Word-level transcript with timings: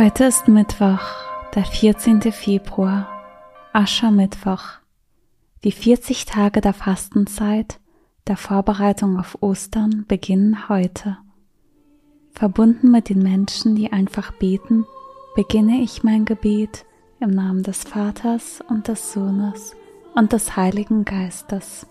Heute 0.00 0.26
ist 0.26 0.46
Mittwoch, 0.46 1.00
der 1.56 1.64
14. 1.64 2.22
Februar, 2.30 3.08
Aschermittwoch. 3.72 4.62
Die 5.64 5.72
40 5.72 6.24
Tage 6.24 6.60
der 6.60 6.72
Fastenzeit, 6.72 7.80
der 8.28 8.36
Vorbereitung 8.36 9.18
auf 9.18 9.38
Ostern 9.40 10.04
beginnen 10.06 10.68
heute. 10.68 11.18
Verbunden 12.30 12.92
mit 12.92 13.08
den 13.08 13.24
Menschen, 13.24 13.74
die 13.74 13.92
einfach 13.92 14.30
beten, 14.30 14.86
beginne 15.34 15.80
ich 15.80 16.04
mein 16.04 16.26
Gebet 16.26 16.86
im 17.18 17.30
Namen 17.30 17.64
des 17.64 17.82
Vaters 17.82 18.62
und 18.68 18.86
des 18.86 19.12
Sohnes 19.12 19.74
und 20.14 20.32
des 20.32 20.56
Heiligen 20.56 21.04
Geistes. 21.06 21.88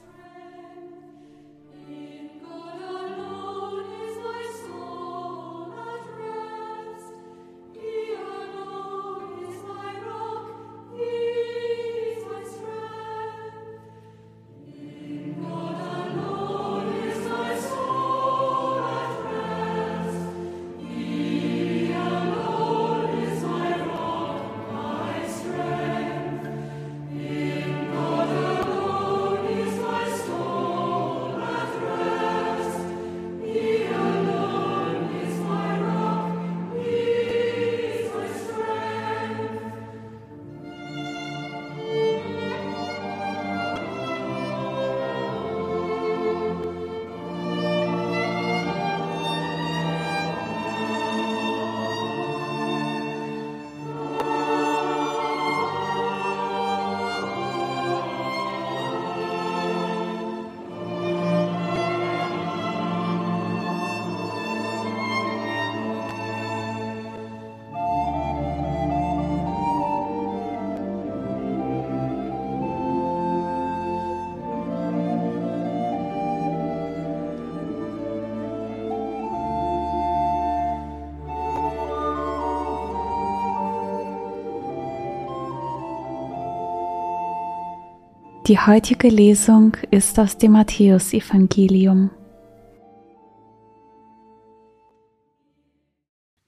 Die 88.47 88.57
heutige 88.57 89.09
Lesung 89.09 89.75
ist 89.91 90.17
aus 90.17 90.37
dem 90.37 90.53
Matthäusevangelium. 90.53 92.11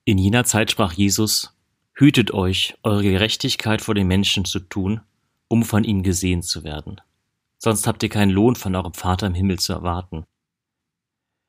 In 0.06 0.18
jener 0.18 0.46
Zeit 0.46 0.72
sprach 0.72 0.94
Jesus, 0.94 1.58
Hütet 1.94 2.34
euch, 2.34 2.78
eure 2.84 3.04
Gerechtigkeit 3.04 3.82
vor 3.82 3.96
den 3.96 4.08
Menschen 4.08 4.46
zu 4.46 4.62
tun, 4.62 5.02
um 5.50 5.64
von 5.64 5.84
ihnen 5.84 6.02
gesehen 6.02 6.42
zu 6.42 6.64
werden. 6.64 7.02
Sonst 7.58 7.86
habt 7.86 8.02
ihr 8.02 8.08
keinen 8.08 8.32
Lohn 8.32 8.56
von 8.56 8.74
eurem 8.78 8.94
Vater 8.94 9.28
im 9.28 9.34
Himmel 9.34 9.60
zu 9.60 9.74
erwarten. 9.74 10.24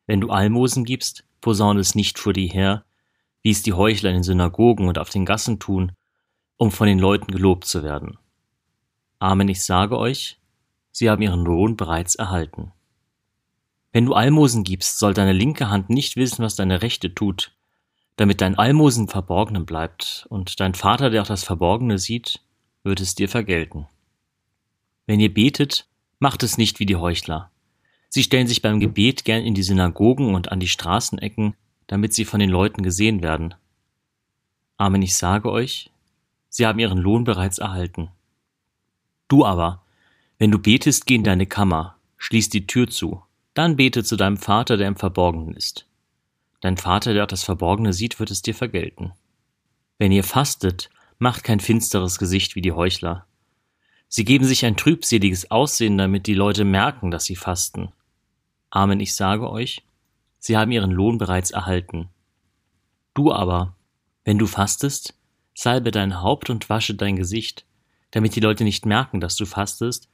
Wenn 0.09 0.21
du 0.21 0.31
Almosen 0.31 0.85
gibst, 0.85 1.23
posaune 1.41 1.79
es 1.79 1.95
nicht 1.95 2.19
vor 2.19 2.33
dir 2.33 2.49
her, 2.49 2.85
wie 3.45 3.51
es 3.51 3.63
die 3.63 3.75
Heuchler 3.75 4.11
in 4.11 4.17
den 4.17 4.23
Synagogen 4.25 4.89
und 4.89 4.99
auf 4.99 5.11
den 5.11 5.25
Gassen 5.25 5.61
tun, 5.61 5.93
um 6.57 6.73
von 6.73 6.89
den 6.89 6.99
Leuten 6.99 7.31
gelobt 7.31 7.67
zu 7.67 7.85
werden. 7.85 8.19
Amen, 9.21 9.49
ich 9.49 9.63
sage 9.63 9.97
euch, 9.97 10.40
sie 10.91 11.11
haben 11.11 11.23
ihren 11.23 11.45
Lohn 11.45 11.77
bereits 11.77 12.15
erhalten. 12.15 12.73
Wenn 13.93 14.07
du 14.07 14.15
Almosen 14.15 14.63
gibst, 14.63 14.99
soll 14.99 15.15
deine 15.15 15.33
linke 15.33 15.69
Hand 15.69 15.91
nicht 15.91 16.17
wissen, 16.17 16.45
was 16.45 16.57
deine 16.57 16.83
rechte 16.83 17.15
tut, 17.15 17.53
damit 18.17 18.41
dein 18.41 18.57
Almosen 18.57 19.09
Verborgenen 19.09 19.67
bleibt, 19.67 20.27
und 20.31 20.61
dein 20.61 20.75
Vater, 20.75 21.11
der 21.11 21.23
auch 21.23 21.27
das 21.27 21.43
Verborgene 21.43 21.99
sieht, 21.99 22.41
wird 22.85 23.01
es 23.01 23.15
dir 23.15 23.29
vergelten. 23.29 23.87
Wenn 25.07 25.21
ihr 25.21 25.33
betet, 25.33 25.89
macht 26.19 26.43
es 26.43 26.57
nicht 26.57 26.79
wie 26.79 26.87
die 26.87 26.97
Heuchler. 26.97 27.51
Sie 28.09 28.23
stellen 28.23 28.47
sich 28.47 28.63
beim 28.63 28.81
Gebet 28.81 29.25
gern 29.25 29.43
in 29.43 29.55
die 29.55 29.63
Synagogen 29.63 30.35
und 30.35 30.53
an 30.53 30.61
die 30.61 30.69
Straßenecken, 30.69 31.55
damit 31.87 32.15
sie 32.15 32.25
von 32.25 32.41
den 32.41 32.51
Leuten 32.51 32.83
gesehen 32.83 33.23
werden. 33.23 33.55
Amen, 34.77 35.03
ich 35.03 35.17
sage 35.17 35.51
euch, 35.51 35.91
sie 36.49 36.67
haben 36.67 36.79
ihren 36.79 36.99
Lohn 36.99 37.25
bereits 37.25 37.59
erhalten. 37.59 38.11
Du 39.29 39.45
aber, 39.45 39.83
wenn 40.41 40.51
du 40.51 40.59
betest, 40.59 41.05
geh 41.05 41.17
in 41.17 41.23
deine 41.23 41.45
Kammer, 41.45 41.97
schließ 42.17 42.49
die 42.49 42.67
Tür 42.67 42.89
zu, 42.89 43.23
dann 43.53 43.77
bete 43.77 44.03
zu 44.03 44.17
deinem 44.17 44.39
Vater, 44.39 44.79
der 44.79 44.89
im 44.89 44.97
Verborgenen 44.97 45.53
ist. 45.55 45.87
Dein 46.63 46.79
Vater, 46.79 47.13
der 47.13 47.25
auch 47.25 47.29
das 47.29 47.45
Verborgene 47.45 47.93
sieht, 47.93 48.19
wird 48.19 48.31
es 48.31 48.41
dir 48.41 48.55
vergelten. 48.55 49.13
Wenn 49.99 50.13
ihr 50.13 50.25
fastet, 50.25 50.89
macht 51.19 51.45
kein 51.45 51.61
finsteres 51.61 52.19
Gesicht 52.19 52.55
wie 52.55 52.63
die 52.63 52.73
Heuchler. 52.73 53.27
Sie 54.09 54.25
geben 54.25 54.47
sich 54.47 54.65
ein 54.65 54.79
trübseliges 54.79 55.51
Aussehen, 55.51 55.99
damit 55.99 56.27
die 56.27 56.35
Leute 56.35 56.65
merken, 56.65 57.11
dass 57.11 57.27
sie 57.27 57.37
fasten. 57.37 57.93
Amen, 58.71 58.99
ich 58.99 59.15
sage 59.15 59.51
euch, 59.51 59.85
sie 60.39 60.57
haben 60.57 60.73
ihren 60.73 60.91
Lohn 60.91 61.19
bereits 61.19 61.51
erhalten. 61.51 62.09
Du 63.13 63.31
aber, 63.31 63.75
wenn 64.25 64.39
du 64.39 64.47
fastest, 64.47 65.13
salbe 65.53 65.91
dein 65.91 66.23
Haupt 66.23 66.49
und 66.49 66.71
wasche 66.71 66.95
dein 66.95 67.17
Gesicht, 67.17 67.67
damit 68.11 68.35
die 68.37 68.41
Leute 68.41 68.65
nicht 68.65 68.87
merken, 68.87 69.21
dass 69.21 69.37
du 69.37 69.45
fastest, 69.45 70.09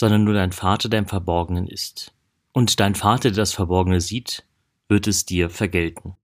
sondern 0.00 0.24
nur 0.24 0.32
dein 0.32 0.50
Vater, 0.50 0.88
der 0.88 1.00
im 1.00 1.06
Verborgenen 1.06 1.66
ist. 1.66 2.14
Und 2.52 2.80
dein 2.80 2.94
Vater, 2.94 3.28
der 3.28 3.36
das 3.36 3.52
Verborgene 3.52 4.00
sieht, 4.00 4.46
wird 4.88 5.06
es 5.06 5.26
dir 5.26 5.50
vergelten. 5.50 6.16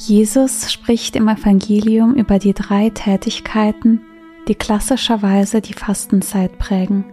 Jesus 0.00 0.72
spricht 0.72 1.16
im 1.16 1.26
Evangelium 1.26 2.14
über 2.14 2.38
die 2.38 2.54
drei 2.54 2.88
Tätigkeiten, 2.90 4.00
die 4.46 4.54
klassischerweise 4.54 5.60
die 5.60 5.72
Fastenzeit 5.72 6.56
prägen. 6.56 7.04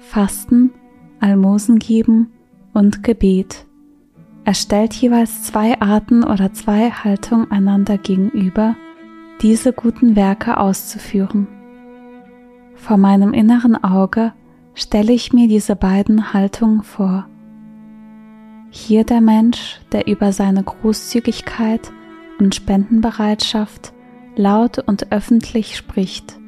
Fasten, 0.00 0.72
Almosen 1.20 1.78
geben 1.78 2.32
und 2.74 3.04
Gebet. 3.04 3.64
Er 4.44 4.54
stellt 4.54 4.92
jeweils 4.94 5.44
zwei 5.44 5.80
Arten 5.80 6.24
oder 6.24 6.52
zwei 6.52 6.90
Haltungen 6.90 7.48
einander 7.52 7.96
gegenüber, 7.96 8.74
diese 9.40 9.72
guten 9.72 10.16
Werke 10.16 10.58
auszuführen. 10.58 11.46
Vor 12.74 12.96
meinem 12.96 13.34
inneren 13.34 13.82
Auge 13.84 14.32
stelle 14.74 15.12
ich 15.12 15.32
mir 15.32 15.46
diese 15.46 15.76
beiden 15.76 16.32
Haltungen 16.32 16.82
vor. 16.82 17.28
Hier 18.70 19.04
der 19.04 19.20
Mensch, 19.20 19.80
der 19.92 20.08
über 20.08 20.32
seine 20.32 20.64
Großzügigkeit 20.64 21.92
und 22.38 22.54
Spendenbereitschaft 22.54 23.92
laut 24.36 24.78
und 24.78 25.12
öffentlich 25.12 25.76
spricht. 25.76 26.38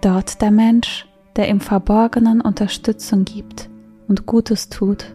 Dort 0.00 0.42
der 0.42 0.50
Mensch, 0.50 1.06
der 1.36 1.48
im 1.48 1.60
Verborgenen 1.60 2.40
Unterstützung 2.40 3.24
gibt 3.24 3.70
und 4.08 4.26
Gutes 4.26 4.68
tut. 4.68 5.14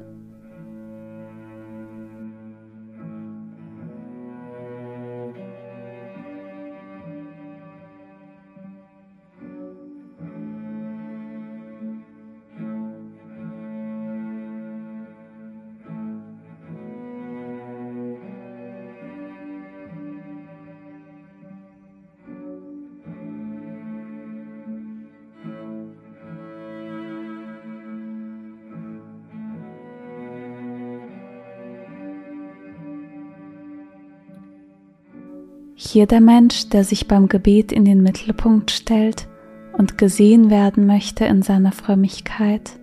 Hier 35.78 36.08
der 36.08 36.22
Mensch, 36.22 36.70
der 36.70 36.86
sich 36.86 37.06
beim 37.06 37.28
Gebet 37.28 37.74
in 37.74 37.84
den 37.84 38.02
Mittelpunkt 38.02 38.72
stellt 38.72 39.28
und 39.74 39.98
gesehen 39.98 40.50
werden 40.50 40.86
möchte 40.88 41.26
in 41.26 41.42
seiner 41.42 41.74
Frömmigkeit. 41.74 42.80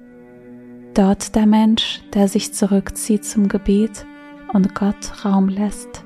Dort 0.93 1.35
der 1.35 1.47
Mensch, 1.47 2.03
der 2.13 2.29
sich 2.29 2.53
zurückzieht 2.53 3.25
zum 3.25 3.49
Gebet 3.49 4.05
und 4.53 4.75
Gott 4.75 5.25
Raum 5.25 5.49
lässt. 5.49 6.05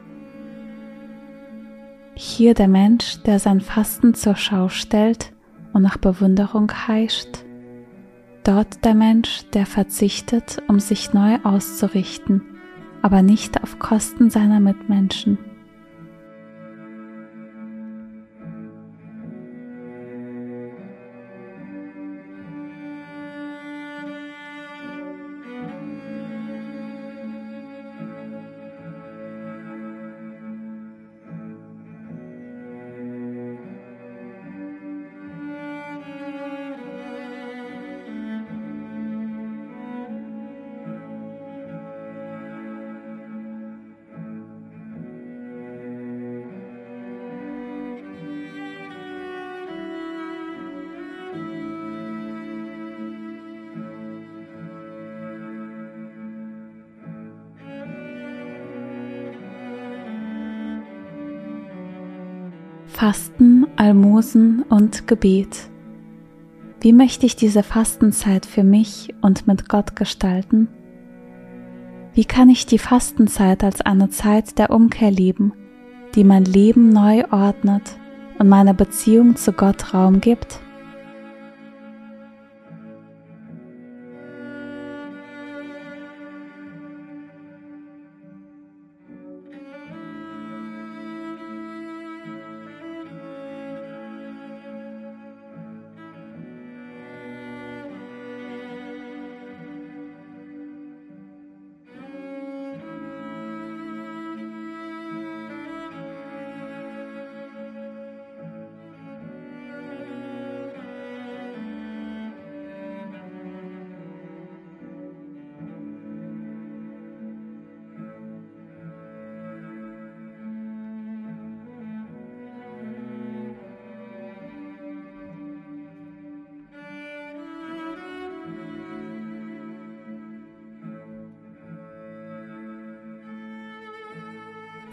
Hier 2.15 2.55
der 2.55 2.69
Mensch, 2.69 3.21
der 3.25 3.41
sein 3.41 3.61
Fasten 3.61 4.15
zur 4.15 4.37
Schau 4.37 4.69
stellt 4.69 5.33
und 5.73 5.83
nach 5.83 5.97
Bewunderung 5.97 6.71
heischt. 6.87 7.45
Dort 8.45 8.85
der 8.85 8.95
Mensch, 8.95 9.43
der 9.55 9.67
verzichtet, 9.67 10.63
um 10.69 10.79
sich 10.79 11.13
neu 11.13 11.39
auszurichten, 11.43 12.43
aber 13.03 13.23
nicht 13.23 13.61
auf 13.65 13.81
Kosten 13.81 14.31
seiner 14.31 14.61
Mitmenschen. 14.61 15.37
Fasten, 62.89 63.67
Almosen 63.77 64.63
und 64.63 65.07
Gebet. 65.07 65.69
Wie 66.81 66.93
möchte 66.93 67.27
ich 67.27 67.37
diese 67.37 67.63
Fastenzeit 67.63 68.47
für 68.47 68.65
mich 68.65 69.15
und 69.21 69.47
mit 69.47 69.69
Gott 69.69 69.97
gestalten? 69.97 70.69
Wie 72.15 72.25
kann 72.25 72.49
ich 72.49 72.65
die 72.65 72.79
Fastenzeit 72.79 73.65
als 73.65 73.81
eine 73.81 74.09
Zeit 74.09 74.59
der 74.59 74.71
Umkehr 74.71 75.11
leben, 75.11 75.53
die 76.15 76.25
mein 76.25 76.45
Leben 76.45 76.89
neu 76.91 77.25
ordnet 77.31 77.99
und 78.39 78.49
meiner 78.49 78.73
Beziehung 78.73 79.37
zu 79.37 79.53
Gott 79.53 79.93
Raum 79.93 80.21
gibt? 80.21 80.61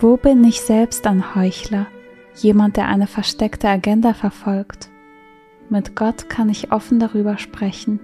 Wo 0.04 0.18
bin 0.18 0.44
ich 0.44 0.60
selbst 0.60 1.08
ein 1.08 1.34
Heuchler, 1.34 1.88
jemand, 2.36 2.76
der 2.76 2.90
eine 2.90 3.08
versteckte 3.08 3.70
Agenda 3.70 4.14
verfolgt? 4.14 4.90
Mit 5.70 5.96
Gott 5.96 6.28
kann 6.28 6.50
ich 6.50 6.74
offen 6.74 7.00
darüber 7.00 7.38
sprechen. 7.38 8.02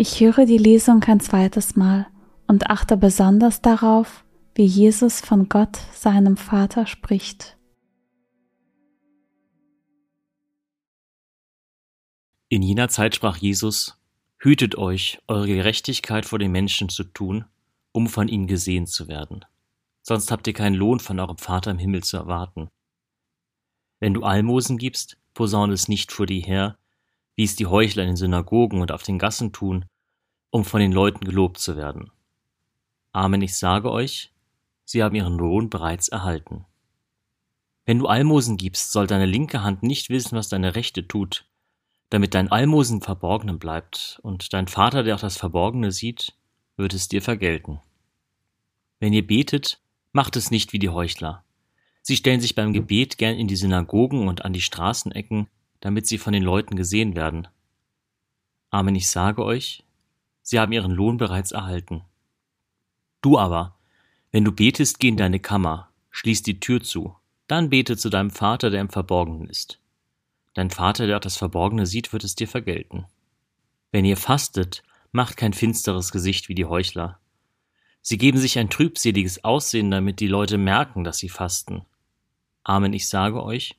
Ich 0.00 0.20
höre 0.20 0.46
die 0.46 0.58
Lesung 0.58 1.02
ein 1.02 1.18
zweites 1.18 1.74
Mal 1.74 2.06
und 2.46 2.70
achte 2.70 2.96
besonders 2.96 3.62
darauf, 3.62 4.24
wie 4.54 4.64
Jesus 4.64 5.20
von 5.20 5.48
Gott, 5.48 5.76
seinem 5.92 6.36
Vater, 6.36 6.86
spricht. 6.86 7.58
In 12.48 12.62
jener 12.62 12.88
Zeit 12.88 13.16
sprach 13.16 13.38
Jesus, 13.38 14.00
Hütet 14.38 14.78
euch, 14.78 15.18
eure 15.26 15.48
Gerechtigkeit 15.48 16.26
vor 16.26 16.38
den 16.38 16.52
Menschen 16.52 16.88
zu 16.88 17.02
tun, 17.02 17.46
um 17.90 18.06
von 18.06 18.28
ihnen 18.28 18.46
gesehen 18.46 18.86
zu 18.86 19.08
werden. 19.08 19.44
Sonst 20.02 20.30
habt 20.30 20.46
ihr 20.46 20.52
keinen 20.52 20.76
Lohn 20.76 21.00
von 21.00 21.18
eurem 21.18 21.38
Vater 21.38 21.72
im 21.72 21.78
Himmel 21.78 22.04
zu 22.04 22.18
erwarten. 22.18 22.68
Wenn 23.98 24.14
du 24.14 24.22
Almosen 24.22 24.78
gibst, 24.78 25.18
posaune 25.34 25.72
es 25.72 25.88
nicht 25.88 26.12
vor 26.12 26.26
dir 26.26 26.40
her, 26.40 26.78
wie 27.38 27.44
es 27.44 27.54
die 27.54 27.66
Heuchler 27.66 28.02
in 28.02 28.08
den 28.08 28.16
Synagogen 28.16 28.80
und 28.80 28.90
auf 28.90 29.04
den 29.04 29.16
Gassen 29.16 29.52
tun, 29.52 29.84
um 30.50 30.64
von 30.64 30.80
den 30.80 30.90
Leuten 30.90 31.24
gelobt 31.24 31.58
zu 31.58 31.76
werden. 31.76 32.10
Amen, 33.12 33.42
ich 33.42 33.54
sage 33.54 33.92
euch, 33.92 34.32
sie 34.84 35.04
haben 35.04 35.14
ihren 35.14 35.38
Lohn 35.38 35.70
bereits 35.70 36.08
erhalten. 36.08 36.64
Wenn 37.86 38.00
du 38.00 38.08
Almosen 38.08 38.56
gibst, 38.56 38.90
soll 38.90 39.06
deine 39.06 39.24
linke 39.24 39.62
Hand 39.62 39.84
nicht 39.84 40.10
wissen, 40.10 40.36
was 40.36 40.48
deine 40.48 40.74
rechte 40.74 41.06
tut, 41.06 41.46
damit 42.10 42.34
dein 42.34 42.50
Almosen 42.50 43.02
Verborgenen 43.02 43.60
bleibt, 43.60 44.18
und 44.24 44.52
dein 44.52 44.66
Vater, 44.66 45.04
der 45.04 45.14
auch 45.14 45.20
das 45.20 45.36
Verborgene 45.36 45.92
sieht, 45.92 46.34
wird 46.76 46.92
es 46.92 47.06
dir 47.06 47.22
vergelten. 47.22 47.78
Wenn 48.98 49.12
ihr 49.12 49.24
betet, 49.24 49.80
macht 50.10 50.34
es 50.34 50.50
nicht 50.50 50.72
wie 50.72 50.80
die 50.80 50.88
Heuchler. 50.88 51.44
Sie 52.02 52.16
stellen 52.16 52.40
sich 52.40 52.56
beim 52.56 52.72
Gebet 52.72 53.16
gern 53.16 53.36
in 53.36 53.46
die 53.46 53.54
Synagogen 53.54 54.26
und 54.26 54.44
an 54.44 54.52
die 54.52 54.60
Straßenecken, 54.60 55.46
damit 55.80 56.06
sie 56.06 56.18
von 56.18 56.32
den 56.32 56.42
Leuten 56.42 56.76
gesehen 56.76 57.14
werden. 57.14 57.48
Amen, 58.70 58.94
ich 58.94 59.08
sage 59.08 59.44
euch, 59.44 59.84
sie 60.42 60.58
haben 60.58 60.72
ihren 60.72 60.92
Lohn 60.92 61.16
bereits 61.16 61.52
erhalten. 61.52 62.02
Du 63.22 63.38
aber, 63.38 63.76
wenn 64.30 64.44
du 64.44 64.52
betest, 64.52 65.00
geh 65.00 65.08
in 65.08 65.16
deine 65.16 65.40
Kammer, 65.40 65.90
schließ 66.10 66.42
die 66.42 66.60
Tür 66.60 66.82
zu 66.82 67.16
Dann 67.46 67.70
bete 67.70 67.96
zu 67.96 68.10
deinem 68.10 68.30
Vater, 68.30 68.70
der 68.70 68.80
im 68.80 68.90
Verborgenen 68.90 69.48
ist. 69.48 69.80
Dein 70.54 70.70
Vater, 70.70 71.06
der 71.06 71.16
auch 71.16 71.20
das 71.20 71.36
Verborgene 71.36 71.86
sieht, 71.86 72.12
wird 72.12 72.24
es 72.24 72.34
dir 72.34 72.48
vergelten. 72.48 73.06
Wenn 73.90 74.04
ihr 74.04 74.16
fastet, 74.16 74.82
macht 75.12 75.36
kein 75.36 75.52
finsteres 75.52 76.12
Gesicht 76.12 76.48
wie 76.48 76.54
die 76.54 76.66
Heuchler. 76.66 77.18
Sie 78.02 78.18
geben 78.18 78.38
sich 78.38 78.58
ein 78.58 78.70
trübseliges 78.70 79.44
Aussehen, 79.44 79.90
damit 79.90 80.20
die 80.20 80.26
Leute 80.26 80.58
merken, 80.58 81.04
dass 81.04 81.18
sie 81.18 81.28
fasten. 81.28 81.82
Amen, 82.64 82.92
ich 82.92 83.08
sage 83.08 83.42
euch, 83.42 83.76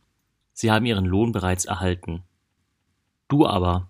sie 0.59 0.71
haben 0.71 0.85
ihren 0.85 1.05
Lohn 1.05 1.31
bereits 1.31 1.63
erhalten. 1.63 2.23
Du 3.29 3.47
aber, 3.47 3.89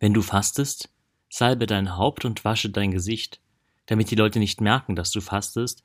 wenn 0.00 0.12
du 0.12 0.20
fastest, 0.20 0.90
salbe 1.30 1.66
dein 1.66 1.96
Haupt 1.96 2.26
und 2.26 2.44
wasche 2.44 2.68
dein 2.68 2.90
Gesicht, 2.90 3.40
damit 3.86 4.10
die 4.10 4.16
Leute 4.16 4.38
nicht 4.38 4.60
merken, 4.60 4.96
dass 4.96 5.12
du 5.12 5.22
fastest, 5.22 5.82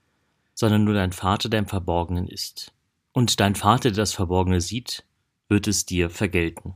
sondern 0.54 0.84
nur 0.84 0.94
dein 0.94 1.14
Vater, 1.14 1.48
der 1.48 1.60
im 1.60 1.68
Verborgenen 1.68 2.28
ist. 2.28 2.74
Und 3.14 3.40
dein 3.40 3.56
Vater, 3.56 3.92
der 3.92 4.04
das 4.04 4.14
Verborgene 4.14 4.60
sieht, 4.60 5.06
wird 5.48 5.70
es 5.70 5.86
dir 5.86 6.10
vergelten. 6.10 6.76